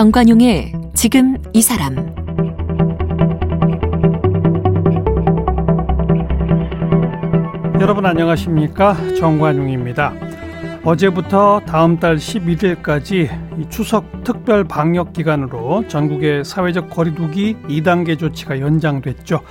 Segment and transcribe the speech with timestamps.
[0.00, 1.94] 정관용의 지금 이 사람
[7.78, 10.14] 여러분 안녕하십니까 정관용입니다.
[10.84, 19.42] 어제부터 다음 달 11일까지 추석 특별 방역 기간으로 전국의 사회적 거리두기 2단계 조치가 연장됐죠.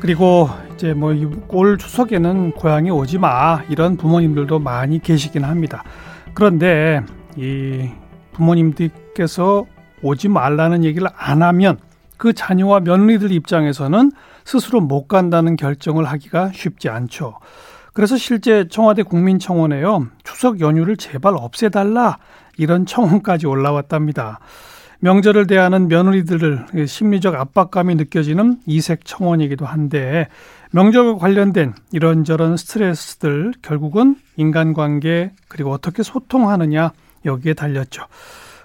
[0.00, 1.12] 그리고 이제 뭐
[1.48, 5.84] 올 추석에는 고향에 오지 마 이런 부모님들도 많이 계시긴 합니다.
[6.32, 7.02] 그런데
[7.36, 7.90] 이
[8.32, 9.66] 부모님들 께서
[10.02, 11.78] 오지 말라는 얘기를 안 하면
[12.16, 14.12] 그 자녀와 며느리들 입장에서는
[14.44, 17.38] 스스로 못 간다는 결정을 하기가 쉽지 않죠.
[17.92, 20.06] 그래서 실제 청와대 국민청원에요.
[20.22, 22.18] 추석 연휴를 제발 없애달라
[22.58, 24.38] 이런 청원까지 올라왔답니다.
[25.00, 30.28] 명절을 대하는 며느리들을 심리적 압박감이 느껴지는 이색 청원이기도 한데
[30.72, 36.92] 명절과 관련된 이런저런 스트레스들 결국은 인간관계 그리고 어떻게 소통하느냐
[37.24, 38.04] 여기에 달렸죠.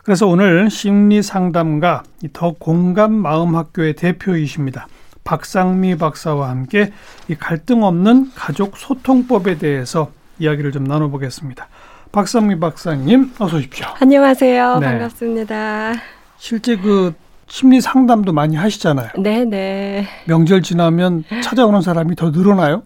[0.03, 4.88] 그래서 오늘 심리 상담가 더 공감 마음 학교의 대표이십니다.
[5.23, 6.91] 박상미 박사와 함께
[7.27, 11.67] 이 갈등 없는 가족 소통법에 대해서 이야기를 좀 나눠보겠습니다.
[12.11, 13.85] 박상미 박사님 어서 오십시오.
[13.99, 14.79] 안녕하세요.
[14.79, 14.85] 네.
[14.88, 15.94] 반갑습니다.
[16.38, 17.13] 실제 그
[17.47, 19.09] 심리 상담도 많이 하시잖아요.
[19.19, 20.07] 네, 네.
[20.25, 22.81] 명절 지나면 찾아오는 사람이 더 늘어나요?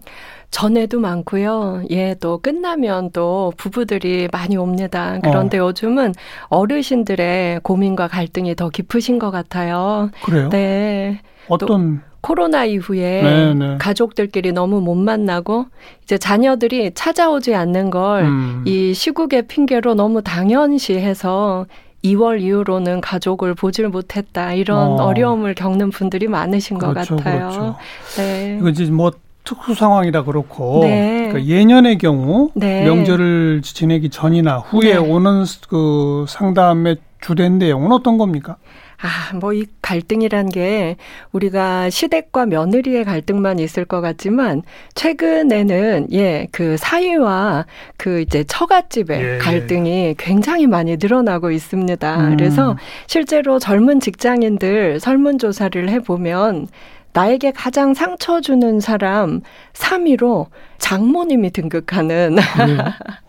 [0.50, 1.82] 전에도 많고요.
[1.90, 5.18] 예, 또 끝나면 또 부부들이 많이 옵니다.
[5.22, 5.66] 그런데 어.
[5.66, 6.14] 요즘은
[6.48, 10.10] 어르신들의 고민과 갈등이 더 깊으신 것 같아요.
[10.24, 10.48] 그래요?
[10.48, 11.20] 네.
[11.48, 13.54] 어떤 코로나 이후에 네네.
[13.54, 13.78] 네.
[13.78, 15.66] 가족들끼리 너무 못 만나고
[16.02, 18.92] 이제 자녀들이 찾아오지 않는 걸이 음.
[18.94, 21.66] 시국의 핑계로 너무 당연시해서
[22.02, 25.12] 2월 이후로는 가족을 보질 못했다 이런 어.
[25.12, 27.48] 려움을 겪는 분들이 많으신 그렇죠, 것 같아요.
[27.48, 27.76] 그렇죠.
[28.16, 28.56] 네.
[28.58, 29.12] 이거 이제 뭐
[29.46, 31.28] 특수 상황이라 그렇고 네.
[31.30, 32.84] 그러니까 예년의 경우 네.
[32.84, 34.96] 명절을 지내기 전이나 후에 네.
[34.96, 38.56] 오는 그 상담의 주된 내용은 어떤 겁니까?
[38.98, 40.96] 아, 뭐 이 갈등이란 게
[41.32, 44.62] 우리가 시댁과 며느리의 갈등만 있을 것 같지만
[44.94, 47.66] 최근에는 예, 그 사위와
[47.96, 49.38] 그 이제 처갓집의 예.
[49.38, 52.16] 갈등이 굉장히 많이 늘어나고 있습니다.
[52.16, 52.36] 음.
[52.36, 52.76] 그래서
[53.06, 56.68] 실제로 젊은 직장인들 설문 조사를 해 보면
[57.16, 59.40] 나에게 가장 상처 주는 사람
[59.76, 60.46] 3위로
[60.78, 62.42] 장모님이 등극하는 네.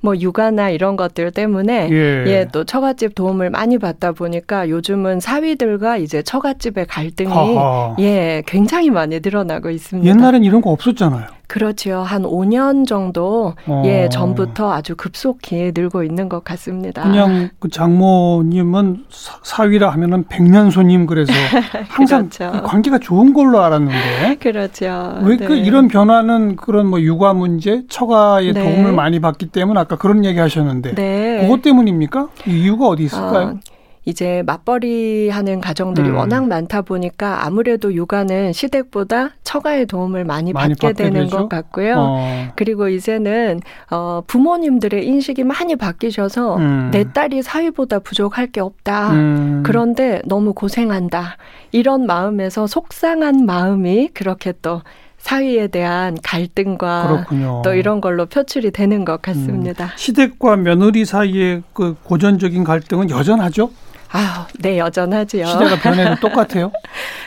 [0.00, 2.24] 뭐 육아나 이런 것들 때문에 예.
[2.26, 2.46] 예.
[2.52, 7.96] 또 처갓집 도움을 많이 받다 보니까 요즘은 사위들과 이제 처갓집의 갈등이 하하.
[7.98, 10.08] 예 굉장히 많이 늘어나고 있습니다.
[10.08, 11.26] 옛날엔 이런 거 없었잖아요.
[11.48, 12.00] 그렇지요.
[12.00, 13.82] 한 5년 정도 어.
[13.84, 17.02] 예 전부터 아주 급속히 늘고 있는 것 같습니다.
[17.02, 19.04] 그냥 그 장모님은
[19.42, 21.30] 사 위라 하면은 백년 손님 그래서
[21.88, 22.62] 항상 그렇죠.
[22.62, 25.18] 관계가 좋은 걸로 알았는데 그렇죠.
[25.24, 25.60] 왜그 네.
[25.60, 28.62] 이런 변화는 그런 뭐 육아 문제, 처가의 네.
[28.62, 31.40] 도움을 많이 받기 때문 아까 그런 얘기 하셨는데 네.
[31.42, 32.28] 그것 때문입니까?
[32.46, 33.46] 이유가 어디 있을까요?
[33.48, 33.72] 어.
[34.04, 36.16] 이제 맞벌이 하는 가정들이 음.
[36.16, 41.36] 워낙 많다 보니까 아무래도 육아는 시댁보다 처가의 도움을 많이, 많이 받게 되는 되죠?
[41.36, 41.94] 것 같고요.
[41.98, 42.48] 어.
[42.56, 43.60] 그리고 이제는
[43.90, 46.90] 어 부모님들의 인식이 많이 바뀌셔서 음.
[46.92, 49.12] 내 딸이 사위보다 부족할 게 없다.
[49.12, 49.62] 음.
[49.64, 51.36] 그런데 너무 고생한다.
[51.70, 54.82] 이런 마음에서 속상한 마음이 그렇게 또
[55.22, 57.62] 사위에 대한 갈등과 그렇군요.
[57.64, 59.84] 또 이런 걸로 표출이 되는 것 같습니다.
[59.84, 59.90] 음.
[59.94, 63.70] 시댁과 며느리 사이의 그 고전적인 갈등은 여전하죠?
[64.12, 65.46] 아, 네, 여전하지요.
[65.46, 66.70] 시대가 변해도 똑같아요?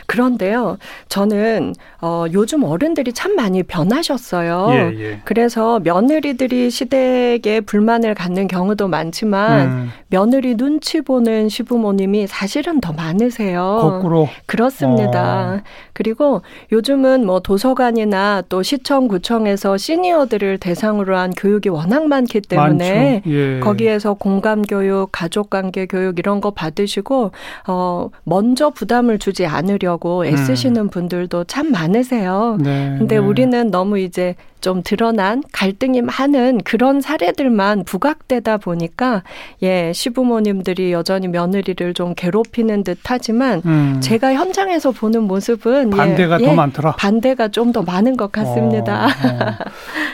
[0.06, 0.78] 그런데요,
[1.10, 4.68] 저는, 어, 요즘 어른들이 참 많이 변하셨어요.
[4.70, 5.20] 예, 예.
[5.26, 9.92] 그래서 며느리들이 시댁에 불만을 갖는 경우도 많지만, 음.
[10.10, 13.80] 며느리 눈치 보는 시부모님이 사실은 더 많으세요.
[13.82, 14.30] 거꾸로?
[14.46, 15.56] 그렇습니다.
[15.56, 15.62] 어.
[15.94, 23.60] 그리고 요즘은 뭐 도서관이나 또 시청, 구청에서 시니어들을 대상으로 한 교육이 워낙 많기 때문에, 예.
[23.60, 27.32] 거기에서 공감 교육, 가족 관계 교육 이런 거 받, 받으시고
[27.68, 30.26] 어 먼저 부담을 주지 않으려고 음.
[30.26, 30.90] 애쓰시는 음.
[30.90, 32.58] 분들도 참 많으세요.
[32.60, 33.26] 네, 근데 네.
[33.26, 39.22] 우리는 너무 이제 좀 드러난 갈등이 많은 그런 사례들만 부각되다 보니까
[39.62, 44.00] 예 시부모님들이 여전히 며느리를 좀 괴롭히는 듯하지만 음.
[44.02, 46.92] 제가 현장에서 보는 모습은 예, 반대가 예, 더 예, 많더라.
[46.94, 49.06] 반대가 좀 더 많은 것 같습니다.
[49.06, 49.54] 어, 어.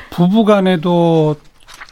[0.09, 1.35] 부부간에도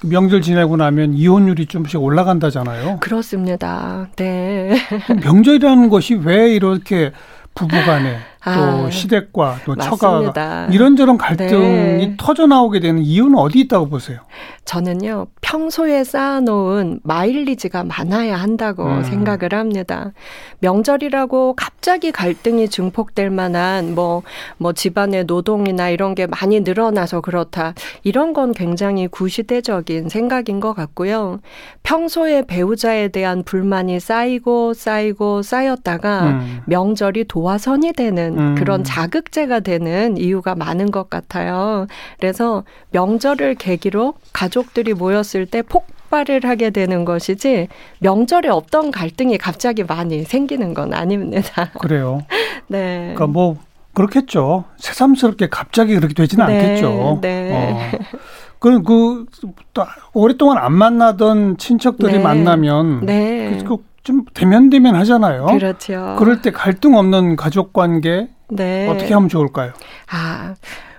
[0.06, 3.00] 명절 지내고 나면 이혼율이 좀씩 올라간다잖아요.
[3.00, 4.10] 그렇습니다.
[4.16, 4.78] 네.
[5.24, 7.12] 명절이라는 것이 왜 이렇게
[7.54, 12.16] 부부간에 또 아, 시댁과 또 처가 이런저런 갈등이 네.
[12.18, 14.20] 터져 나오게 되는 이유는 어디 있다고 보세요?
[14.64, 19.04] 저는요 평소에 쌓아놓은 마일리지가 많아야 한다고 음.
[19.04, 20.14] 생각을 합니다.
[20.60, 24.24] 명절이라고 갑자기 갈등이 증폭될 만한 뭐뭐
[24.58, 31.40] 뭐 집안의 노동이나 이런 게 많이 늘어나서 그렇다 이런 건 굉장히 구시대적인 생각인 것 같고요.
[31.84, 36.62] 평소에 배우자에 대한 불만이 쌓이고 쌓이고 쌓였다가 음.
[36.68, 38.56] 명절이 도화선이 되는 음.
[38.56, 41.88] 그런 자극제가 되는 이유가 많은 것 같아요.
[42.20, 47.68] 그래서 명절을 계기로 가족들이 모였을 때 폭발을 하게 되는 것이지
[48.00, 51.72] 명절에 없던 갈등이 갑자기 많이 생기는 건 아닙니다.
[51.80, 52.26] 그래요.
[52.68, 53.14] 네.
[53.16, 53.58] 그러니까 뭐
[53.94, 54.66] 그렇겠죠.
[54.78, 57.20] 새삼스럽게 갑자기 그렇게 되지는 네, 않겠죠.
[57.22, 57.52] 네.
[57.52, 58.00] 어.
[58.60, 59.26] 그, 그,
[60.14, 62.20] 오랫동안 안 만나던 친척들이 네.
[62.20, 63.06] 만나면.
[63.06, 63.64] 네.
[63.66, 65.46] 그, 좀 대면대면 하잖아요.
[65.46, 66.16] 그렇죠.
[66.18, 68.30] 그럴 때 갈등 없는 가족 관계.
[68.50, 68.88] 네.
[68.88, 69.72] 어떻게 하면 좋을까요?
[70.12, 70.56] 아.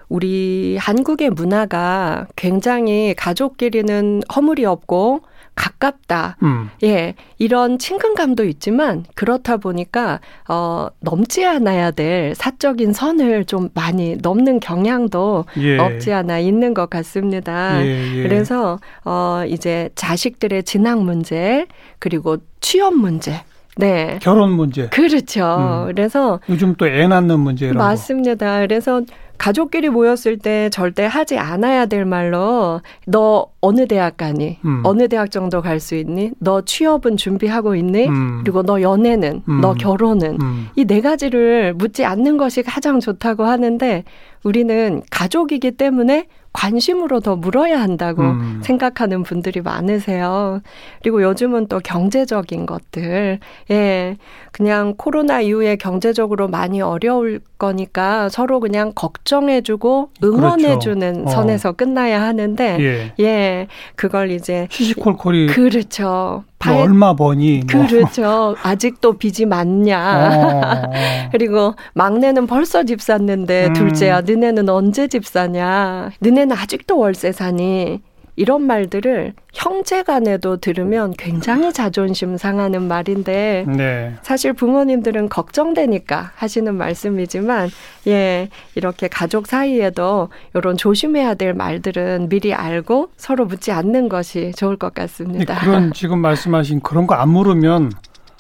[0.09, 5.21] 우리 한국의 문화가 굉장히 가족끼리는 허물이 없고
[5.55, 6.37] 가깝다.
[6.43, 6.71] 음.
[6.83, 7.15] 예.
[7.39, 15.45] 이런 친근감도 있지만 그렇다 보니까 어 넘지 않아야 될 사적인 선을 좀 많이 넘는 경향도
[15.59, 15.79] 예.
[15.79, 17.85] 없지 않아 있는 것 같습니다.
[17.85, 18.23] 예, 예.
[18.23, 21.67] 그래서 어 이제 자식들의 진학 문제
[21.99, 23.43] 그리고 취업 문제
[23.77, 24.19] 네.
[24.21, 24.89] 결혼 문제.
[24.89, 25.85] 그렇죠.
[25.87, 25.87] 음.
[25.87, 28.61] 그래서 요즘 또 애 낳는 문제 맞습니다.
[28.61, 28.67] 거.
[28.67, 29.03] 그래서
[29.41, 34.59] 가족끼리 모였을 때 절대 하지 않아야 될 말로 너 어느 대학 가니?
[34.67, 34.83] 음.
[34.85, 36.33] 어느 대학 정도 갈 수 있니?
[36.41, 38.07] 너 취업은 준비하고 있니?
[38.07, 38.41] 음.
[38.45, 39.43] 그리고 너 연애는?
[39.49, 39.61] 음.
[39.63, 40.37] 너 결혼은?
[40.43, 40.69] 음.
[40.77, 44.05] 이네 가지를 묻지 않는 것이 가장 좋다고 하는데
[44.45, 48.61] 우리는 가족이기 때문에 관심으로 더 물어야 한다고 음.
[48.63, 50.61] 생각하는 분들이 많으세요.
[51.01, 53.39] 그리고 요즘은 또 경제적인 것들,
[53.71, 54.17] 예,
[54.51, 61.29] 그냥 코로나 이후에 경제적으로 많이 어려울 거니까 서로 그냥 걱정해주고 응원해주는 그렇죠.
[61.29, 61.33] 어.
[61.33, 63.15] 선에서 끝나야 하는데, 예.
[63.21, 66.45] 예, 그걸 이제 시시콜콜이 그렇죠.
[66.67, 67.63] 뭐 얼마 버니?
[67.73, 67.87] 뭐.
[67.87, 68.55] 그렇죠.
[68.63, 69.97] 아직도 빚이 많냐.
[70.29, 70.91] 어.
[71.33, 73.73] 그리고 막내는 벌써 집 샀는데 음.
[73.73, 76.11] 둘째야, 너네는 언제 집 사냐.
[76.21, 78.03] 너네는 아직도 월세 사니.
[78.37, 84.15] 이런 말들을 형제 간에도 들으면 굉장히 자존심 상하는 말인데 네.
[84.23, 87.69] 사실 부모님들은 걱정되니까 하시는 말씀이지만
[88.07, 94.77] 예 이렇게 가족 사이에도 이런 조심해야 될 말들은 미리 알고 서로 묻지 않는 것이 좋을
[94.77, 95.55] 것 같습니다.
[95.55, 97.93] 네, 그런 지금 말씀하신 그런 거 안 물으면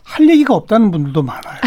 [0.04, 1.58] 할 얘기가 없다는 분들도 많아요.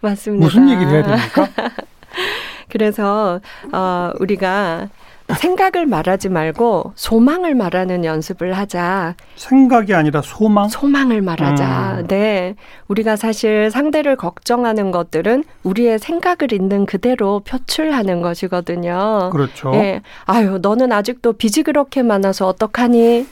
[0.00, 0.44] 맞습니다.
[0.44, 1.48] 무슨 얘기를 해야 됩니까?
[2.68, 3.40] 그래서
[3.72, 4.88] 어 우리가
[5.34, 9.14] 생각을 말하지 말고 소망을 말하는 연습을 하자.
[9.36, 10.68] 생각이 아니라 소망?
[10.68, 11.96] 소망을 말하자.
[12.00, 12.06] 음.
[12.06, 12.54] 네.
[12.88, 19.30] 우리가 사실 상대를 걱정하는 것들은 우리의 생각을 있는 그대로 표출하는 것이거든요.
[19.32, 19.70] 그렇죠.
[19.70, 20.02] 네.
[20.24, 23.26] 아유, 너는 아직도 빚이 그렇게 많아서 어떡하니?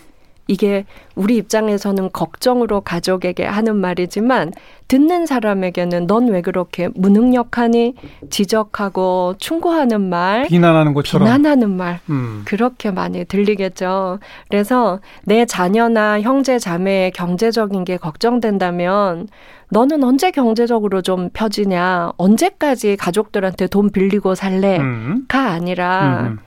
[0.46, 4.52] 이게 우리 입장에서는 걱정으로 가족에게 하는 말이지만
[4.88, 7.94] 듣는 사람에게는 넌 왜 그렇게 무능력하니
[8.28, 12.42] 지적하고 충고하는 말 비난하는 것처럼 비난하는 말 음.
[12.44, 14.18] 그렇게 많이 들리겠죠.
[14.48, 19.28] 그래서 내 자녀나 형제 자매의 경제적인 게 걱정된다면
[19.70, 25.26] 너는 언제 경제적으로 좀 펴지냐 언제까지 가족들한테 돈 빌리고 살래가 음.
[25.30, 26.38] 아니라 음.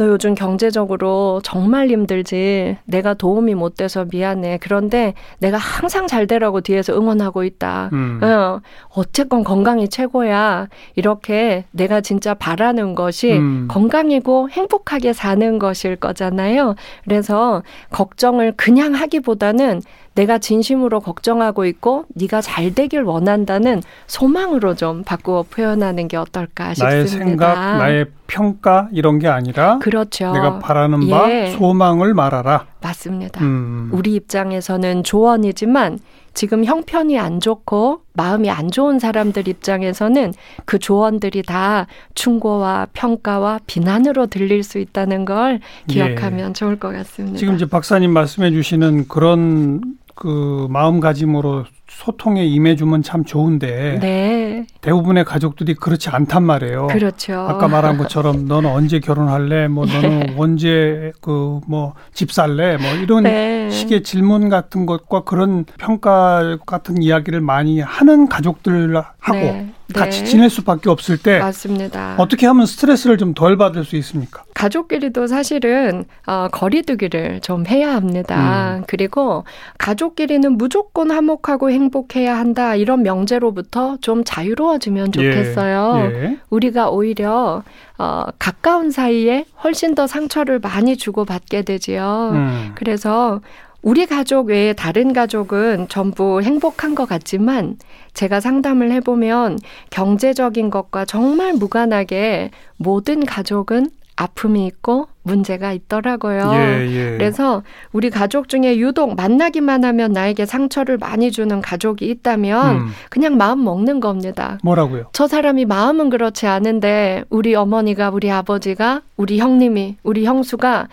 [0.00, 2.78] 너 요즘 경제적으로 정말 힘들지.
[2.86, 4.58] 내가 도움이 못 돼서 미안해.
[4.62, 7.90] 그런데 내가 항상 잘 되라고 뒤에서 응원하고 있다.
[7.92, 8.18] 음.
[8.22, 8.62] 어,
[8.94, 10.68] 어쨌건 건강이 최고야.
[10.96, 13.68] 이렇게 내가 진짜 바라는 것이 음.
[13.68, 16.76] 건강이고 행복하게 사는 것일 거잖아요.
[17.04, 19.82] 그래서 걱정을 그냥 하기보다는
[20.14, 26.88] 내가 진심으로 걱정하고 있고 네가 잘 되길 원한다는 소망으로 좀 바꾸어 표현하는 게 어떨까 싶습니다.
[26.88, 30.32] 나의 생각, 나의 평가 이런 게 아니라 그렇죠.
[30.32, 31.10] 내가 바라는 예.
[31.10, 32.66] 바, 소망을 말하라.
[32.80, 33.42] 맞습니다.
[33.42, 33.90] 음.
[33.92, 35.98] 우리 입장에서는 조언이지만
[36.32, 40.32] 지금 형편이 안 좋고 마음이 안 좋은 사람들 입장에서는
[40.64, 46.52] 그 조언들이 다 충고와 평가와 비난으로 들릴 수 있다는 걸 기억하면 예.
[46.52, 47.38] 좋을 것 같습니다.
[47.38, 49.80] 지금 이제 박사님 말씀해 주시는 그런
[50.20, 54.66] 그 마음가짐으로 소통에 임해주면 참 좋은데 네.
[54.82, 56.88] 대부분의 가족들이 그렇지 않단 말이에요.
[56.88, 57.32] 그렇죠.
[57.40, 59.68] 아까 말한 것처럼 너는 언제 결혼할래?
[59.68, 60.34] 뭐 너는 네.
[60.38, 62.76] 언제 그 뭐 집 살래?
[62.76, 63.70] 뭐 이런 네.
[63.70, 69.72] 식의 질문 같은 것과 그런 평가 같은 이야기를 많이 하는 가족들하고 네.
[69.92, 70.26] 같이 네.
[70.26, 72.14] 지낼 수밖에 없을 때 맞습니다.
[72.18, 74.42] 어떻게 하면 스트레스를 좀 덜 받을 수 있습니까?
[74.54, 78.76] 가족끼리도 사실은 어, 거리두기를 좀 해야 합니다.
[78.78, 78.84] 음.
[78.86, 79.44] 그리고
[79.78, 86.10] 가족끼리는 무조건 화목하고 행복해야 한다 이런 명제로부터 좀 자유로워지면 좋겠어요.
[86.12, 86.22] 예.
[86.24, 86.38] 예.
[86.50, 87.62] 우리가 오히려
[87.98, 92.30] 어, 가까운 사이에 훨씬 더 상처를 많이 주고 받게 되지요.
[92.34, 92.72] 음.
[92.74, 93.40] 그래서
[93.82, 97.76] 우리 가족 외에 다른 가족은 전부 행복한 것 같지만
[98.12, 99.58] 제가 상담을 해보면
[99.90, 106.50] 경제적인 것과 정말 무관하게 모든 가족은 아픔이 있고 문제가 있더라고요.
[106.52, 107.10] 예, 예.
[107.12, 112.88] 그래서 우리 가족 중에 유독 만나기만 하면 나에게 상처를 많이 주는 가족이 있다면 음.
[113.08, 114.58] 그냥 마음 먹는 겁니다.
[114.62, 115.06] 뭐라고요?
[115.12, 120.88] 저 사람이 마음은 그렇지 않은데 우리 어머니가 우리 아버지가 우리 형님이 우리 형수가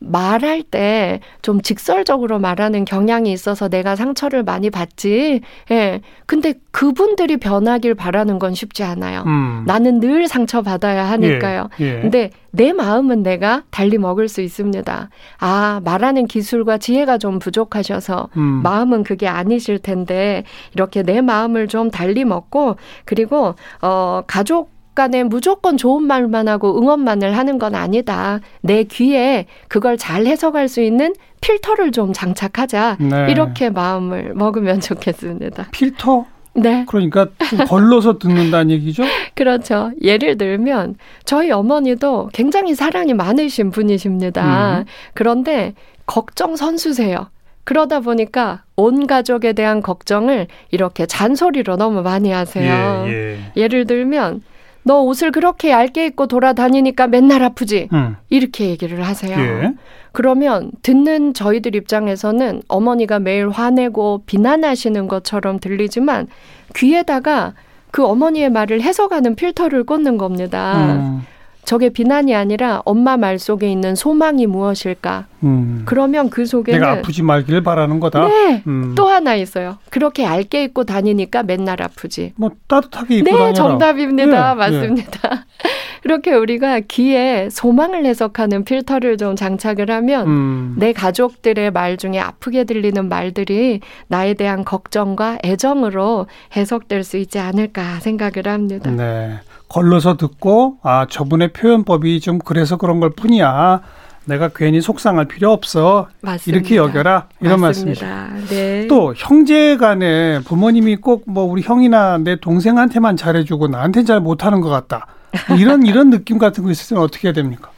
[0.00, 5.40] 말할 때 좀 직설적으로 말하는 경향이 있어서 내가 상처를 많이 받지.
[5.70, 6.00] 예.
[6.26, 9.24] 근데 그분들이 변하길 바라는 건 쉽지 않아요.
[9.26, 9.64] 음.
[9.66, 11.68] 나는 늘 상처 받아야 하니까요.
[11.80, 12.00] 예, 예.
[12.00, 15.08] 근데 내 마음은 내가 달리 먹을 수 있습니다.
[15.38, 18.60] 아, 말하는 기술과 지혜가 좀 부족하셔서 음.
[18.62, 25.78] 마음은 그게 아니실 텐데 이렇게 내 마음을 좀 달리 먹고 그리고 어 가족 간에 무조건
[25.78, 28.40] 좋은 말만 하고 응원만을 하는 건 아니다.
[28.60, 32.98] 내 귀에 그걸 잘 해석할 수 있는 필터를 좀 장착하자.
[33.00, 33.30] 네.
[33.30, 35.68] 이렇게 마음을 먹으면 좋겠습니다.
[35.70, 36.26] 필터?
[36.52, 36.84] 네.
[36.86, 39.04] 그러니까 좀 걸러서 듣는다는 얘기죠?
[39.34, 39.92] 그렇죠.
[40.02, 44.80] 예를 들면 저희 어머니도 굉장히 사랑이 많으신 분이십니다.
[44.80, 44.84] 음.
[45.14, 45.72] 그런데
[46.04, 47.28] 걱정 선수세요.
[47.64, 53.04] 그러다 보니까 온 가족에 대한 걱정을 이렇게 잔소리로 너무 많이 하세요.
[53.06, 53.38] 예, 예.
[53.56, 54.42] 예를 들면
[54.82, 57.88] 너 옷을 그렇게 얇게 입고 돌아다니니까 맨날 아프지?
[57.92, 58.16] 음.
[58.28, 59.38] 이렇게 얘기를 하세요.
[59.38, 59.72] 예.
[60.12, 66.26] 그러면 듣는 저희들 입장에서는 어머니가 매일 화내고 비난하시는 것처럼 들리지만
[66.74, 67.54] 귀에다가
[67.90, 70.94] 그 어머니의 말을 해석하는 필터를 꽂는 겁니다.
[70.94, 71.22] 음.
[71.64, 75.26] 저게 비난이 아니라 엄마 말 속에 있는 소망이 무엇일까?
[75.44, 75.82] 음.
[75.84, 78.26] 그러면 그 속에는 내가 아프지 말기를 바라는 거다.
[78.28, 78.62] 네.
[78.66, 78.94] 음.
[78.96, 79.78] 또 하나 있어요.
[79.90, 82.32] 그렇게 얇게 입고 다니니까 맨날 아프지.
[82.36, 83.52] 뭐 따뜻하게 입고 네, 다녀라.
[83.52, 84.54] 정답입니다.
[84.54, 85.28] 네, 맞습니다.
[85.28, 85.40] 네.
[86.02, 90.74] 그렇게 우리가 귀에 소망을 해석하는 필터를 좀 장착을 하면 음.
[90.78, 96.26] 내 가족들의 말 중에 아프게 들리는 말들이 나에 대한 걱정과 애정으로
[96.56, 98.90] 해석될 수 있지 않을까 생각을 합니다.
[98.90, 99.40] 네.
[99.70, 103.80] 걸러서 듣고 아 저분의 표현법이 좀 그래서 그런 걸 뿐이야.
[104.26, 106.08] 내가 괜히 속상할 필요 없어.
[106.20, 106.58] 맞습니다.
[106.58, 107.28] 이렇게 여겨라.
[107.40, 108.04] 이런 말씀이죠.
[108.48, 108.86] 네.
[108.86, 114.68] 또 형제 간에 부모님이 꼭 뭐 우리 형이나 내 동생한테만 잘해주고 나한테는 잘 못하는 것
[114.68, 115.06] 같다.
[115.48, 117.70] 뭐 이런 이런 느낌 같은 거 있으면 어떻게 해야 됩니까?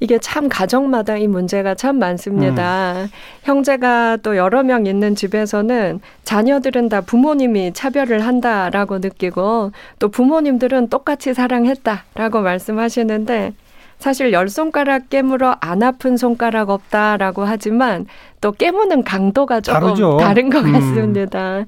[0.00, 2.94] 이게 참 가정마다 이 문제가 참 많습니다.
[3.02, 3.08] 음.
[3.42, 11.34] 형제가 또 여러 명 있는 집에서는 자녀들은 다 부모님이 차별을 한다라고 느끼고 또 부모님들은 똑같이
[11.34, 13.54] 사랑했다라고 말씀하시는데
[13.98, 18.06] 사실 열 손가락 깨물어 안 아픈 손가락 없다라고 하지만
[18.40, 20.16] 또 깨무는 강도가 조금 다르죠.
[20.18, 20.72] 다른 것 음.
[20.72, 21.58] 같습니다.
[21.58, 21.66] 음.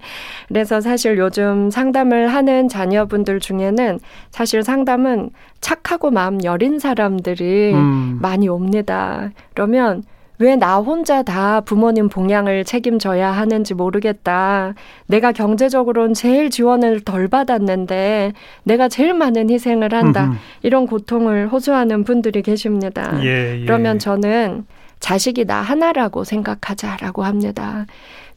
[0.49, 3.99] 그래서 사실 요즘 상담을 하는 자녀분들 중에는
[4.31, 8.19] 사실 상담은 착하고 마음 여린 사람들이 음.
[8.23, 9.31] 많이 옵니다.
[9.55, 10.05] 그러면
[10.41, 14.75] 왜 나 혼자 다 부모님 봉양을 책임져야 하는지 모르겠다.
[15.07, 18.33] 내가 경제적으로는 제일 지원을 덜 받았는데
[18.65, 20.25] 내가 제일 많은 희생을 한다.
[20.25, 20.37] 음흠.
[20.63, 23.23] 이런 고통을 호소하는 분들이 계십니다.
[23.23, 23.65] 예, 예.
[23.65, 24.65] 그러면 저는
[24.99, 27.87] 자식이 나 하나라고 생각하자라고 합니다.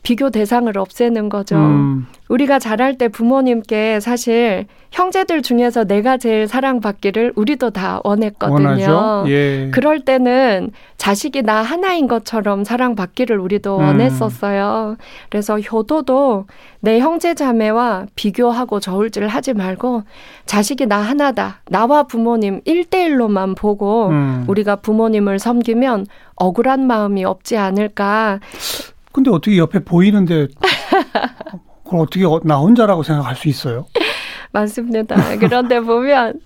[0.04, 1.56] 비교 대상을 없애는 거죠.
[1.56, 2.06] 음.
[2.28, 9.24] 우리가 자랄 때 부모님께 사실 형제들 중에서 내가 제일 사랑받기를 우리도 다 원했거든요.
[9.28, 9.72] 예.
[9.72, 13.86] 그럴 때는 자식이 나 하나인 것처럼 사랑받기를 우리도 음.
[13.86, 14.98] 원했었어요.
[15.30, 16.48] 그래서 효도도
[16.82, 20.04] 내 형제 자매와 비교하고 저울질 하지 말고
[20.46, 21.62] 자식이 나 하나다.
[21.70, 24.44] 나와 부모님 1대1로만 보고 음.
[24.48, 28.40] 우리가 부모님을 섬기면 억울한 마음이 없지 않을까.
[29.14, 30.48] 근데 어떻게 옆에 보이는데
[31.86, 33.86] 그걸 어떻게 나 혼자라고 생각할 수 있어요?
[34.54, 35.16] 많습니다.
[35.40, 36.40] 그런데 보면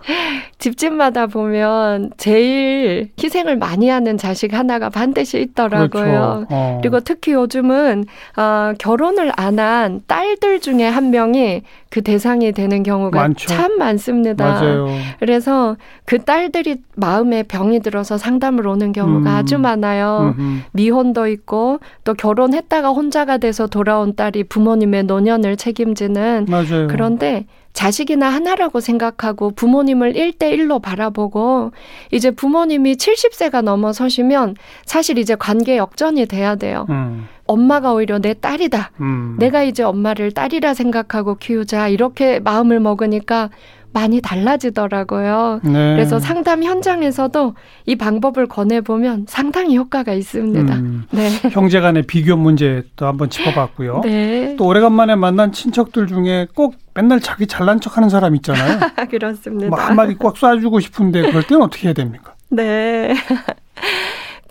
[0.60, 5.90] 집집마다 보면 제일 희생을 많이 하는 자식 하나가 반드시 있더라고요.
[5.90, 6.46] 그렇죠.
[6.50, 6.80] 어.
[6.82, 8.06] 그리고 특히 요즘은
[8.38, 13.48] 어, 결혼을 안 한 딸들 중에 한 명이 그 대상이 되는 경우가 많죠.
[13.48, 14.46] 참 많습니다.
[14.46, 14.88] 맞아요.
[15.20, 19.36] 그래서 그 딸들이 마음에 병이 들어서 상담을 오는 경우가 음.
[19.36, 20.34] 아주 많아요.
[20.38, 20.60] 음흠.
[20.74, 26.88] 미혼도 있고 또 결혼했다가 혼자가 돼서 돌아온 딸이 부모님의 노년을 책임지는 맞아요.
[26.90, 27.46] 그런데
[27.78, 31.72] 자식이나 하나라고 생각하고 부모님을 1대1로 바라보고
[32.12, 36.88] 이제 부모님이 70세가 넘어서시면 사실 이제 관계 역전이 돼야 돼요.
[36.90, 37.28] 음.
[37.48, 38.92] 엄마가 오히려 내 딸이다.
[39.02, 39.36] 음.
[39.40, 41.88] 내가 이제 엄마를 딸이라 생각하고 키우자.
[41.88, 43.50] 이렇게 마음을 먹으니까
[43.94, 45.62] 많이 달라지더라고요.
[45.64, 45.96] 네.
[45.96, 47.56] 그래서 상담 현장에서도
[47.88, 50.76] 이 방법을 권해보면 상당히 효과가 있습니다.
[50.76, 51.30] 음, 네.
[51.52, 54.02] 형제 간의 비교 문제도 한번 짚어봤고요.
[54.04, 54.56] 네.
[54.58, 58.80] 또 오래간만에 만난 친척들 중에 꼭 맨날 자기 잘난 척 하는 사람 있잖아요.
[59.10, 59.70] 그렇습니다.
[59.70, 62.36] 뭐 한마디 꽉 쏴주고 싶은데 그럴 때는 어떻게 해야 됩니까?
[62.50, 63.16] 네.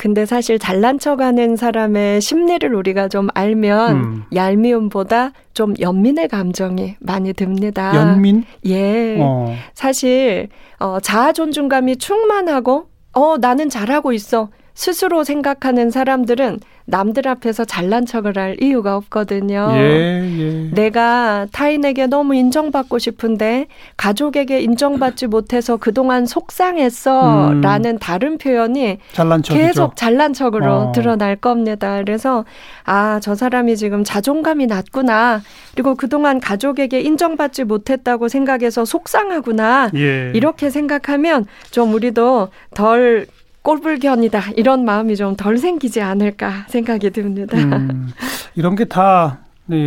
[0.07, 4.23] 근데 사실 잘난 척하는 사람의 심리를 우리가 좀 알면 음.
[4.33, 7.93] 얄미움보다 좀 연민의 감정이 많이 듭니다.
[7.97, 8.45] 연민?
[8.67, 9.17] 예.
[9.21, 9.53] 어.
[9.75, 10.49] 사실
[10.79, 14.49] 어 자아 존중감이 충만하고 어 나는 잘하고 있어.
[14.77, 19.71] 스스로 생각하는 사람들은 남들 앞에서 잘난 척을 할 이유가 없거든요.
[19.73, 20.71] 예, 예.
[20.71, 23.67] 내가 타인에게 너무 인정받고 싶은데
[23.97, 27.61] 가족에게 인정받지 못해서 그동안 속상했어 음.
[27.63, 30.93] 라는 다른 표현이 잘난 계속 잘난 척으로 어.
[30.93, 32.03] 드러날 겁니다.
[32.05, 32.45] 그래서
[32.85, 35.41] 아, 저 사람이 지금 자존감이 낮구나.
[35.73, 39.91] 그리고 그동안 가족에게 인정받지 못했다고 생각해서 속상하구나.
[39.97, 40.31] 예.
[40.35, 43.27] 이렇게 생각하면 좀 우리도 덜
[43.67, 47.59] 꼴불견이다 이런 마음이 좀 덜 생기지 않을까 생각이 듭니다.
[47.59, 48.09] 음,
[48.55, 49.41] 이런 게다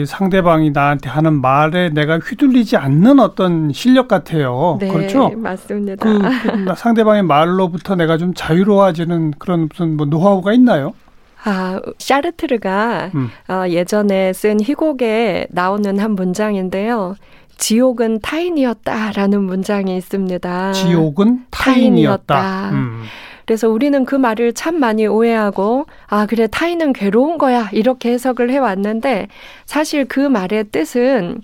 [0.05, 4.77] 상대방이 나한테 하는 말에 내가 휘둘리지 않는 어떤 실력 같아요.
[4.81, 5.29] 네, 그렇죠?
[5.29, 6.03] 맞습니다.
[6.03, 10.93] 그, 그 상대방의 말로부터 내가 좀 자유로워지는 그런 무슨 뭐 노하우가 있나요?
[11.45, 13.29] 아, 샤르트르가 음.
[13.47, 17.15] 어, 예전에 쓴 희곡에 나오는 한 문장인데요.
[17.59, 20.73] 지옥은 타인이었다라는 문장이 있습니다.
[20.73, 22.33] 지옥은 타인이었다.
[22.33, 22.69] 타인이었다.
[22.71, 23.03] 음.
[23.45, 27.69] 그래서 우리는 그 말을 참 많이 오해하고, 아, 그래, 타인은 괴로운 거야.
[27.71, 29.27] 이렇게 해석을 해왔는데,
[29.65, 31.41] 사실 그 말의 뜻은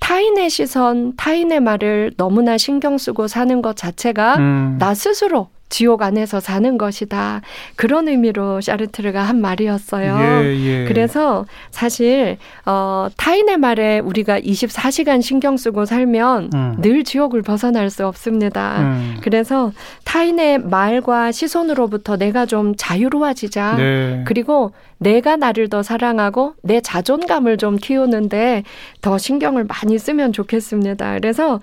[0.00, 4.76] 타인의 시선, 타인의 말을 너무나 신경 쓰고 사는 것 자체가 음.
[4.78, 7.40] 나 스스로 지옥 안에서 사는 것이다.
[7.76, 10.18] 그런 의미로 샤르트르가 한 말이었어요.
[10.44, 10.84] 예, 예.
[10.84, 12.36] 그래서 사실
[12.66, 16.76] 어 타인의 말에 우리가 24시간 신경 쓰고 살면 음.
[16.82, 18.80] 늘 지옥을 벗어날 수 없습니다.
[18.80, 19.16] 음.
[19.22, 19.72] 그래서
[20.04, 23.76] 타인의 말과 시선으로부터 내가 좀 자유로워지자.
[23.76, 24.24] 네.
[24.26, 28.64] 그리고 내가 나를 더 사랑하고 내 자존감을 좀 키우는데
[29.00, 31.14] 더 신경을 많이 쓰면 좋겠습니다.
[31.14, 31.60] 그래서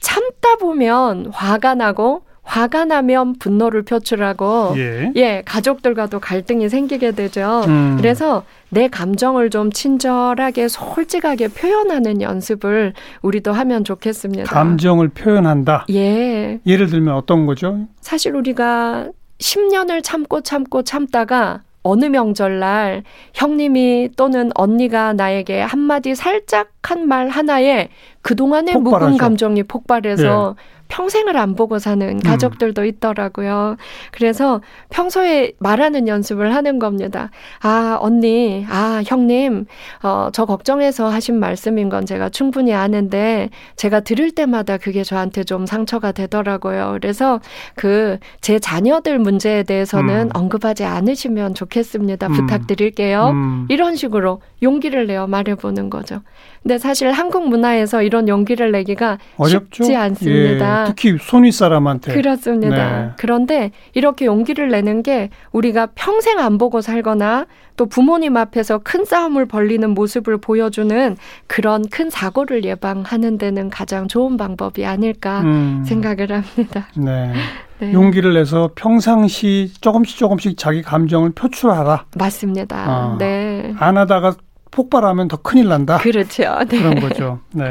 [0.00, 7.62] 참다 보면 화가 나고 화가 나면 분노를 표출하고 예, 예 가족들과도 갈등이 생기게 되죠.
[7.68, 7.94] 음.
[7.96, 12.92] 그래서 내 감정을 좀 친절하게 솔직하게 표현하는 연습을
[13.22, 14.52] 우리도 하면 좋겠습니다.
[14.52, 15.86] 감정을 표현한다.
[15.90, 16.58] 예.
[16.66, 17.86] 예를 들면 어떤 거죠?
[18.00, 19.06] 사실 우리가
[19.38, 27.88] 10년을 참고 참고 참다가 어느 명절날 형님이 또는 언니가 나에게 한마디 살짝 한 말 하나에
[28.22, 29.06] 그동안의 폭발하죠.
[29.06, 30.79] 묵은 감정이 폭발해서 예.
[30.90, 32.20] 평생을 안 보고 사는 음.
[32.20, 33.76] 가족들도 있더라고요.
[34.10, 37.30] 그래서 평소에 말하는 연습을 하는 겁니다.
[37.62, 39.66] 아, 언니, 아, 형님,
[40.02, 45.64] 어, 저 걱정해서 하신 말씀인 건 제가 충분히 아는데 제가 들을 때마다 그게 저한테 좀
[45.66, 46.98] 상처가 되더라고요.
[47.00, 47.40] 그래서
[47.74, 50.30] 그 제 자녀들 문제에 대해서는 음.
[50.34, 52.26] 언급하지 않으시면 좋겠습니다.
[52.28, 52.32] 음.
[52.32, 53.28] 부탁드릴게요.
[53.30, 53.66] 음.
[53.68, 56.20] 이런 식으로 용기를 내어 말해보는 거죠.
[56.62, 59.84] 근데 사실 한국 문화에서 이런 용기를 내기가 어렵죠?
[59.84, 60.79] 쉽지 않습니다.
[60.79, 62.14] 예, 특히 손윗 사람한테.
[62.14, 63.00] 그렇습니다.
[63.00, 63.10] 네.
[63.16, 69.46] 그런데 이렇게 용기를 내는 게 우리가 평생 안 보고 살거나 또 부모님 앞에서 큰 싸움을
[69.46, 71.16] 벌리는 모습을 보여주는
[71.46, 75.82] 그런 큰 사고를 예방하는 데는 가장 좋은 방법이 아닐까 음.
[75.86, 76.88] 생각을 합니다.
[76.96, 77.32] 네.
[77.80, 77.94] 네.
[77.94, 82.04] 용기를 내서 평상시 조금씩 조금씩 자기 감정을 표출하라.
[82.16, 82.84] 맞습니다.
[82.86, 83.16] 어.
[83.18, 83.74] 네.
[83.78, 84.34] 안 하다가
[84.70, 85.98] 폭발하면 더 큰일 난다.
[85.98, 86.58] 그렇죠.
[86.68, 86.78] 네.
[86.78, 87.40] 그런 거죠.
[87.52, 87.70] 네.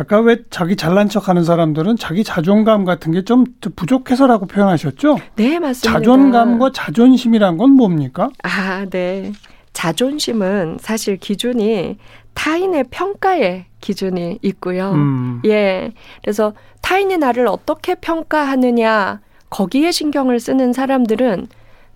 [0.00, 3.44] 아까 왜 자기 잘난 척 하는 사람들은 자기 자존감 같은 게 좀
[3.76, 5.18] 부족해서라고 표현하셨죠?
[5.36, 5.92] 네, 맞습니다.
[5.92, 8.30] 자존감과 자존심이란 건 뭡니까?
[8.42, 9.32] 아, 네.
[9.74, 11.98] 자존심은 사실 기준이
[12.32, 14.92] 타인의 평가의 기준이 있고요.
[14.92, 15.42] 음.
[15.44, 15.92] 예.
[16.22, 21.46] 그래서 타인이 나를 어떻게 평가하느냐, 거기에 신경을 쓰는 사람들은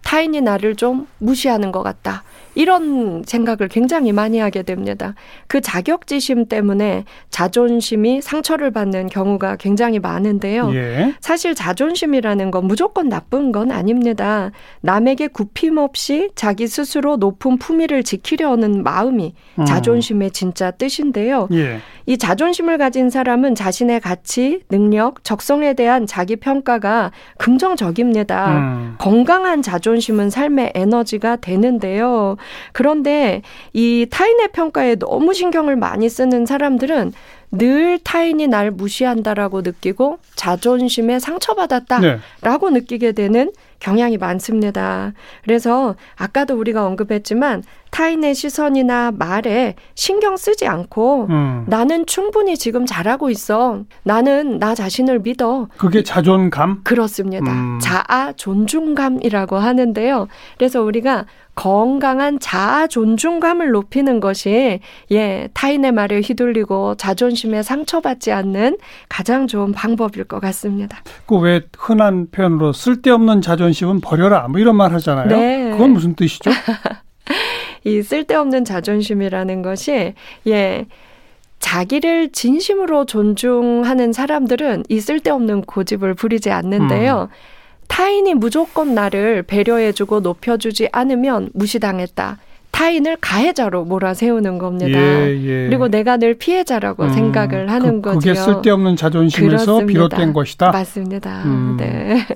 [0.03, 2.23] 타인이 나를 좀 무시하는 것 같다.
[2.55, 5.15] 이런 생각을 굉장히 많이 하게 됩니다.
[5.47, 10.75] 그 자격지심 때문에 자존심이 상처를 받는 경우가 굉장히 많은데요.
[10.75, 11.15] 예.
[11.21, 14.51] 사실 자존심이라는 건 무조건 나쁜 건 아닙니다.
[14.81, 19.65] 남에게 굽힘 없이 자기 스스로 높은 품위를 지키려는 마음이 음.
[19.65, 21.49] 자존심의 진짜 뜻인데요.
[21.53, 21.81] 예.
[22.07, 28.59] 이 자존심을 가진 사람은 자신의 가치, 능력, 적성에 대한 자기 평가가 긍정적입니다.
[28.59, 28.95] 음.
[28.99, 32.37] 건강한 자존심은 삶의 에너지가 되는데요.
[32.73, 37.13] 그런데 이 타인의 평가에 너무 신경을 많이 쓰는 사람들은
[37.57, 42.81] 늘 타인이 날 무시한다라고 느끼고 자존심에 상처받았다라고 네.
[42.81, 45.13] 느끼게 되는 경향이 많습니다.
[45.43, 51.65] 그래서 아까도 우리가 언급했지만 타인의 시선이나 말에 신경 쓰지 않고 음.
[51.69, 53.83] 나는 충분히 지금 잘하고 있어.
[54.03, 55.69] 나는 나 자신을 믿어.
[55.77, 56.81] 그게 자존감?
[56.83, 57.53] 그렇습니다.
[57.53, 57.79] 음.
[57.81, 60.29] 자아 존중감이라고 하는데요.
[60.57, 64.81] 그래서 우리가 건강한 자아 존중감을 높이는 것이
[65.13, 71.03] 예, 타인의 말에 휘둘리고 자존심에 상처받지 않는 가장 좋은 방법일 것 같습니다.
[71.27, 75.29] 그 왜 흔한 표현으로 쓸데없는 자존심은 버려라 뭐 이런 말 하잖아요.
[75.29, 75.71] 네.
[75.73, 76.51] 그건 무슨 뜻이죠?
[77.85, 80.15] 이 쓸데없는 자존심이라는 것이
[80.47, 80.87] 예
[81.59, 87.29] 자기를 진심으로 존중하는 사람들은 이 쓸데없는 고집을 부리지 않는데요.
[87.31, 87.64] 음.
[87.95, 92.39] 타인이 무조건 나를 배려해주고 높여주지 않으면 무시당했다.
[92.73, 94.99] 타인을 가해자로 몰아세우는 겁니다.
[94.99, 95.69] 예, 예.
[95.69, 98.19] 그리고 내가 늘 피해자라고 음, 생각을 하는 그, 거죠.
[98.19, 99.87] 그게 쓸데없는 자존심에서 그렇습니다.
[99.87, 100.73] 비롯된 것이다.
[100.73, 101.45] 맞습니다.
[101.45, 101.77] 음.
[101.79, 102.27] 네.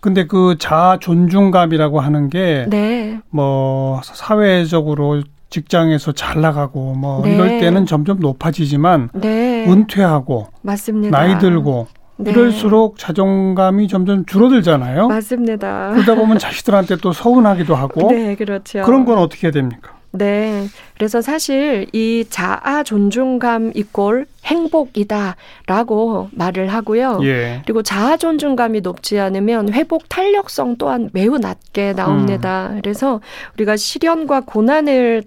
[0.00, 3.20] 근데 그 자아 존중감이라고 하는 게, 네.
[3.30, 7.34] 뭐, 사회적으로 직장에서 잘 나가고 뭐 네.
[7.34, 9.64] 이럴 때는 점점 높아지지만 네.
[9.66, 11.18] 은퇴하고 맞습니다.
[11.18, 11.88] 나이 들고
[12.22, 12.30] 네.
[12.30, 15.08] 이럴수록 자존감이 점점 줄어들잖아요.
[15.08, 15.90] 맞습니다.
[15.94, 18.10] 그러다 보면 자식들한테 또 서운하기도 하고.
[18.10, 18.82] 네, 그렇죠.
[18.82, 20.00] 그런 건 어떻게 해야 됩니까?
[20.12, 20.66] 네.
[20.96, 27.20] 그래서 사실 이 자아 존중감 이꼴 행복이다라고 말을 하고요.
[27.22, 27.62] 예.
[27.64, 32.70] 그리고 자아 존중감이 높지 않으면 회복 탄력성 또한 매우 낮게 나옵니다.
[32.72, 32.80] 음.
[32.82, 33.20] 그래서
[33.54, 35.22] 우리가 시련과 고난을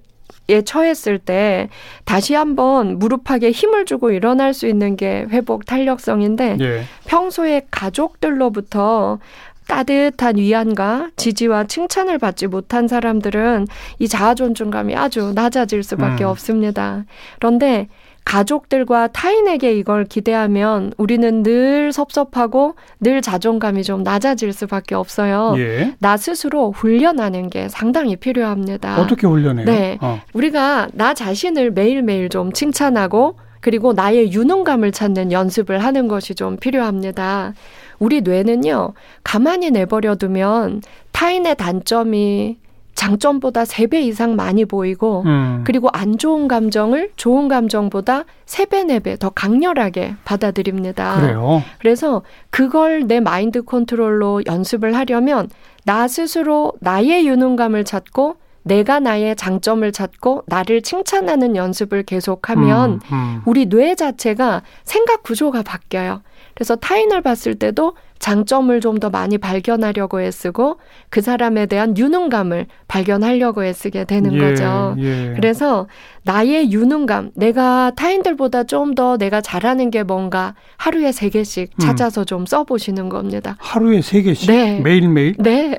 [0.49, 1.69] 에 처했을 때
[2.03, 6.83] 다시 한번 무릎하게 힘을 주고 일어날 수 있는 게 회복 탄력성인데 예.
[7.05, 9.19] 평소에 가족들로부터
[9.67, 13.67] 따뜻한 위안과 지지와 칭찬을 받지 못한 사람들은
[13.99, 16.29] 이 자아 존중감이 아주 낮아질 수밖에 음.
[16.29, 17.05] 없습니다.
[17.39, 17.87] 그런데
[18.25, 25.55] 가족들과 타인에게 이걸 기대하면 우리는 늘 섭섭하고 늘 자존감이 좀 낮아질 수밖에 없어요.
[25.57, 25.95] 예.
[25.99, 29.01] 나 스스로 훈련하는 게 상당히 필요합니다.
[29.01, 29.65] 어떻게 훈련해요?
[29.65, 29.97] 네.
[30.01, 30.21] 어.
[30.33, 37.53] 우리가 나 자신을 매일매일 좀 칭찬하고 그리고 나의 유능감을 찾는 연습을 하는 것이 좀 필요합니다.
[37.97, 40.81] 우리 뇌는요, 가만히 내버려 두면
[41.13, 42.57] 타인의 단점이
[42.95, 45.63] 장점보다 세 배 이상 많이 보이고, 음.
[45.65, 51.19] 그리고 안 좋은 감정을 좋은 감정보다 세 배, 네 배 더 강렬하게 받아들입니다.
[51.21, 51.61] 그래요?
[51.79, 55.49] 그래서 그걸 내 마인드 컨트롤로 연습을 하려면
[55.85, 63.41] 나 스스로 나의 유능감을 찾고 내가 나의 장점을 찾고 나를 칭찬하는 연습을 계속하면 음, 음.
[63.45, 66.21] 우리 뇌 자체가 생각 구조가 바뀌어요.
[66.55, 70.77] 그래서 타인을 봤을 때도 장점을 좀 더 많이 발견하려고 애쓰고
[71.09, 74.95] 그 사람에 대한 유능감을 발견하려고 애쓰게 되는 예, 거죠.
[74.99, 75.33] 예.
[75.35, 75.87] 그래서
[76.23, 81.79] 나의 유능감, 내가 타인들보다 좀 더 내가 잘하는 게 뭔가 하루에 세 개씩 음.
[81.79, 82.25] 찾아서 음.
[82.25, 83.55] 좀 써보시는 겁니다.
[83.59, 84.49] 하루에 세 개씩?
[84.49, 84.79] 네.
[84.79, 85.35] 매일매일?
[85.39, 85.75] 네.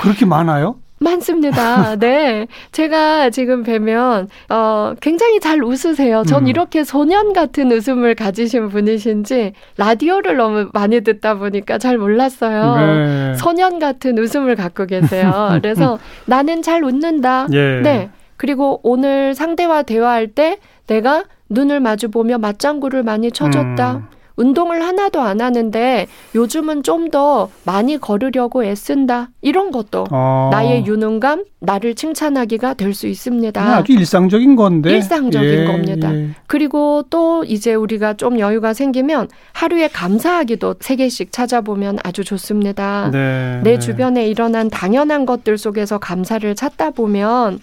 [0.00, 0.76] 그렇게 많아요?
[0.98, 1.96] 많습니다.
[1.96, 2.46] 네.
[2.72, 6.22] 제가 지금 뵈면, 어, 굉장히 잘 웃으세요.
[6.26, 6.48] 전 음.
[6.48, 12.76] 이렇게 소년 같은 웃음을 가지신 분이신지 라디오를 너무 많이 듣다 보니까 잘 몰랐어요.
[12.76, 13.34] 네.
[13.36, 15.50] 소년 같은 웃음을 갖고 계세요.
[15.60, 17.48] 그래서 나는 잘 웃는다.
[17.52, 17.80] 예.
[17.82, 18.10] 네.
[18.36, 23.92] 그리고 오늘 상대와 대화할 때 내가 눈을 마주 보며 맞장구를 많이 쳐줬다.
[23.96, 24.15] 음.
[24.36, 29.30] 운동을 하나도 안 하는데 요즘은 좀 더 많이 걸으려고 애쓴다.
[29.40, 30.48] 이런 것도 어.
[30.50, 33.62] 나의 유능감, 나를 칭찬하기가 될 수 있습니다.
[33.62, 34.90] 아주 일상적인 건데.
[34.90, 36.12] 일상적인 예, 겁니다.
[36.12, 36.30] 예.
[36.48, 43.10] 그리고 또 이제 우리가 좀 여유가 생기면 하루에 감사하기도 세 개씩 찾아보면 아주 좋습니다.
[43.12, 43.78] 네, 내 네.
[43.78, 47.60] 주변에 일어난 당연한 것들 속에서 감사를 찾다 보면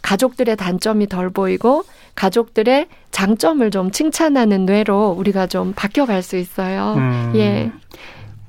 [0.00, 1.84] 가족들의 단점이 덜 보이고
[2.16, 6.94] 가족들의 장점을 좀 칭찬하는 뇌로 우리가 좀 바뀌어갈 수 있어요.
[6.96, 7.32] 음.
[7.36, 7.70] 예.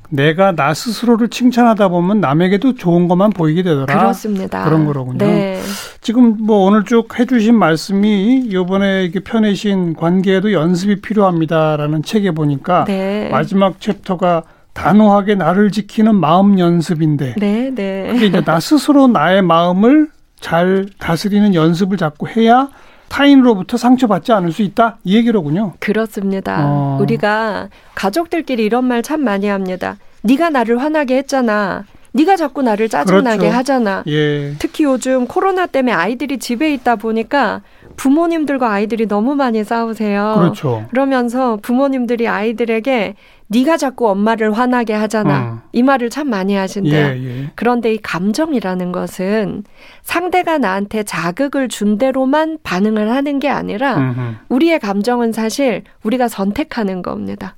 [0.10, 3.86] 내가 나 스스로를 칭찬하다 보면 남에게도 좋은 것만 보이게 되더라.
[3.86, 4.64] 그렇습니다.
[4.64, 5.18] 그런 거로군요.
[5.18, 5.62] 네.
[6.02, 13.28] 지금 뭐 오늘 쭉 해주신 말씀이 요번에 이렇게 펴내신 관계에도 연습이 필요합니다라는 책에 보니까 네.
[13.30, 17.36] 마지막 챕터가 단호하게 나를 지키는 마음 연습인데.
[17.38, 18.10] 네, 네.
[18.14, 22.70] 그게 이제 나 스스로 나의 마음을 잘 다스리는 연습을 자꾸 해야
[23.10, 25.74] 타인으로부터 상처받지 않을 수 있다 이 얘기로군요.
[25.80, 26.65] 그렇습니다.
[26.65, 26.98] 어.
[27.02, 29.98] 우리가 가족들끼리 이런 말 참 많이 합니다.
[30.24, 31.86] 네가 나를 화나게 했잖아.
[32.13, 33.56] 네가 자꾸 나를 짜증나게 그렇죠.
[33.56, 34.04] 하잖아.
[34.08, 34.54] 예.
[34.60, 37.62] 특히 요즘 코로나 때문에 아이들이 집에 있다 보니까
[37.98, 40.36] 부모님들과 아이들이 너무 많이 싸우세요.
[40.38, 40.86] 그렇죠.
[40.92, 43.16] 그러면서 부모님들이 아이들에게
[43.48, 45.40] 네가 자꾸 엄마를 화나게 하잖아.
[45.40, 45.60] 음.
[45.72, 47.06] 이 말을 참 많이 하신대요.
[47.08, 47.52] 예, 예.
[47.56, 49.64] 그런데 이 감정이라는 것은
[50.04, 54.22] 상대가 나한테 자극을 준 대로만 반응을 하는 게 아니라 음흠.
[54.50, 57.56] 우리의 감정은 사실 우리가 선택하는 겁니다.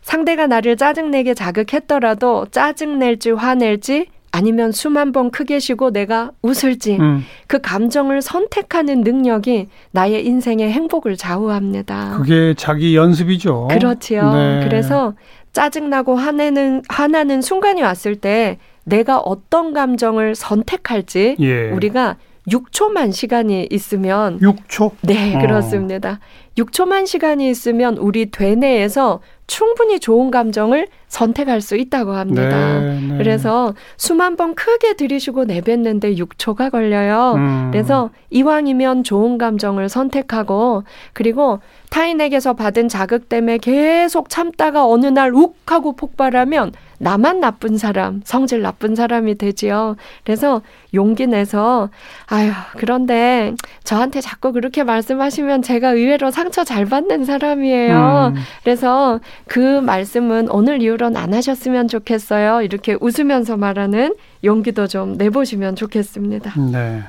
[0.00, 7.22] 상대가 나를 짜증내게 자극했더라도 짜증낼지 화낼지 아니면 숨 한 번 크게 쉬고 내가 웃을지 음.
[7.46, 12.14] 그 감정을 선택하는 능력이 나의 인생의 행복을 좌우합니다.
[12.16, 13.68] 그게 자기 연습이죠.
[13.70, 14.32] 그렇지요.
[14.32, 14.60] 네.
[14.64, 15.14] 그래서
[15.52, 21.70] 짜증나고 화내는 화나는 순간이 왔을 때 내가 어떤 감정을 선택할지 예.
[21.70, 22.16] 우리가
[22.48, 24.92] 6초만 시간이 있으면 6초?
[25.02, 25.38] 네, 어.
[25.40, 26.18] 그렇습니다.
[26.58, 32.80] 6초만 시간이 있으면 우리 되뇌에서 충분히 좋은 감정을 선택할 수 있다고 합니다.
[32.80, 33.16] 네, 네.
[33.18, 37.34] 그래서 숨한번 크게 들이쉬고 내뱉는데 6초가 걸려요.
[37.36, 37.68] 음.
[37.70, 45.56] 그래서 이왕이면 좋은 감정을 선택하고 그리고 타인에게서 받은 자극 때문에 계속 참다가 어느 날 욱
[45.66, 49.96] 하고 폭발하면 나만 나쁜 사람, 성질 나쁜 사람이 되지요.
[50.24, 50.62] 그래서
[50.94, 51.90] 용기 내서
[52.26, 58.32] 아유, 그런데 저한테 자꾸 그렇게 말씀하시면 제가 의외로 상처 잘 받는 사람이에요.
[58.36, 58.40] 음.
[58.62, 62.62] 그래서 그 말씀은 오늘 이후로는 안 하셨으면 좋겠어요.
[62.62, 66.54] 이렇게 웃으면서 말하는 용기도 좀 내보시면 좋겠습니다.
[66.70, 67.02] 네.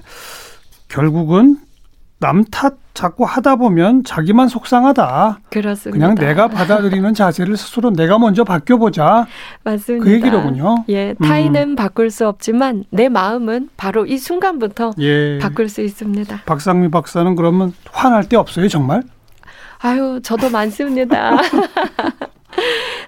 [0.89, 1.58] 결국은
[2.19, 5.39] 남 탓 자꾸 하다 보면 자기만 속상하다.
[5.49, 5.91] 그렇습니다.
[5.91, 9.25] 그냥 내가 받아들이는 자세를 스스로 내가 먼저 바뀌어보자.
[9.63, 10.06] 맞습니다.
[10.06, 10.86] 그 얘기로군요.
[10.89, 11.75] 예, 타인은 음.
[11.75, 15.39] 바꿀 수 없지만 내 마음은 바로 이 순간부터 예.
[15.39, 16.41] 바꿀 수 있습니다.
[16.45, 19.01] 박상미 박사는 그러면 화날 때 없어요, 정말?
[19.79, 21.38] 아유, 저도 많습니다.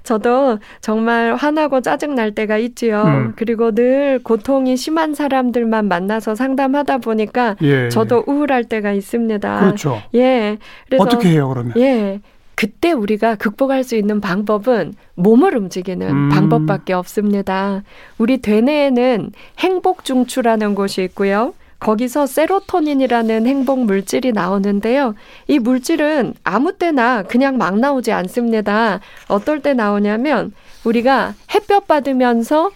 [0.05, 3.03] 저도 정말 화나고 짜증 날 때가 있지요.
[3.03, 3.33] 음.
[3.35, 7.89] 그리고 늘 고통이 심한 사람들만 만나서 상담하다 보니까 예.
[7.89, 9.59] 저도 우울할 때가 있습니다.
[9.59, 10.01] 그렇죠.
[10.13, 10.57] 예.
[10.85, 11.73] 그래서 어떻게 해요, 그러면?
[11.77, 12.21] 예.
[12.55, 16.29] 그때 우리가 극복할 수 있는 방법은 몸을 움직이는 음.
[16.29, 17.83] 방법밖에 없습니다.
[18.17, 21.53] 우리 되뇌에는 행복 중추라는 곳이 있고요.
[21.79, 25.15] 거기서 세로토닌이라는 행복 물질이 나오는데요.
[25.47, 28.99] 이 물질은 아무 때나 그냥 막 나오지 않습니다.
[29.27, 30.51] 어떨 때 나오냐면
[30.83, 32.71] 우리가 햇볕 받으면서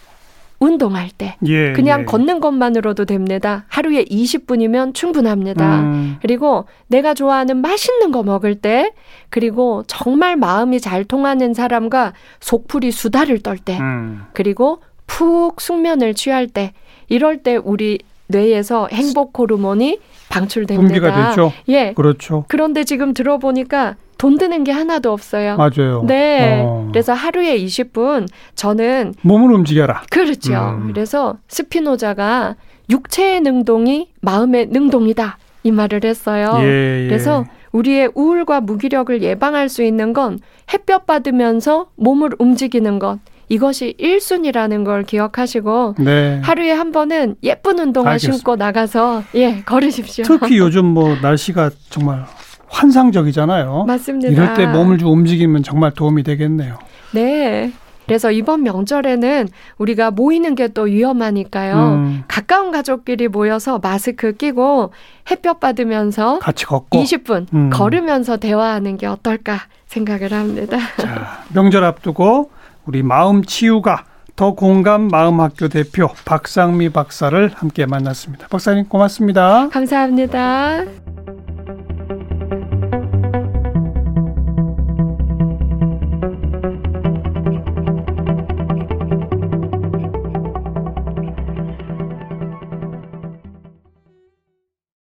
[0.60, 2.06] 운동할 때 예, 그냥 예.
[2.06, 3.64] 걷는 것만으로도 됩니다.
[3.70, 5.80] 하루에 20분이면 충분합니다.
[5.80, 6.18] 음.
[6.22, 8.92] 그리고 내가 좋아하는 맛있는 거 먹을 때
[9.30, 14.26] 그리고 정말 마음이 잘 통하는 사람과 속풀이 수다를 떨때 음.
[14.34, 16.74] 그리고 푹 숙면을 취할 때
[17.08, 20.82] 이럴 때 우리 뇌에서 행복 호르몬이 방출됩니다.
[20.82, 21.52] 분비가 되죠.
[21.68, 21.94] 예.
[21.94, 22.46] 그렇죠.
[22.48, 25.58] 그런데 지금 들어보니까 돈 드는 게 하나도 없어요.
[25.58, 26.04] 맞아요.
[26.06, 26.62] 네.
[26.64, 26.88] 어.
[26.92, 30.04] 그래서 하루에 20분 저는 몸을 움직여라.
[30.12, 30.54] 그렇죠.
[30.54, 30.88] 음.
[30.94, 32.56] 그래서 스피노자가
[32.90, 35.38] 육체의 능동이 마음의 능동이다.
[35.64, 36.58] 이 말을 했어요.
[36.60, 37.08] 예, 예.
[37.08, 40.40] 그래서 우리의 우울과 무기력을 예방할 수 있는 건
[40.74, 43.20] 햇볕 받으면서 몸을 움직이는 것.
[43.50, 46.40] 이것이 1순위라는 걸 기억하시고 네.
[46.44, 48.38] 하루에 한 번은 예쁜 운동화 알겠습니다.
[48.38, 50.24] 신고 나가서 예, 걸으십시오.
[50.26, 52.26] 특히 요즘 뭐 날씨가 정말
[52.68, 53.86] 환상적이잖아요.
[53.88, 54.32] 맞습니다.
[54.32, 56.78] 이럴 때 몸을 좀 움직이면 정말 도움이 되겠네요.
[57.12, 57.72] 네.
[58.06, 61.76] 그래서 이번 명절에는 우리가 모이는 게 또 위험하니까요.
[61.76, 62.24] 음.
[62.28, 64.92] 가까운 가족끼리 모여서 마스크 끼고
[65.30, 67.70] 햇볕 받으면서 같이 걷고 20분 음.
[67.72, 70.78] 걸으면서 대화하는 게 어떨까 생각을 합니다.
[70.98, 72.50] 자, 명절 앞두고
[72.86, 78.48] 우리 마음 치유가 더 공감 마음 학교 대표 박상미 박사를 함께 만났습니다.
[78.48, 79.68] 박사님 고맙습니다.
[79.70, 80.86] 감사합니다.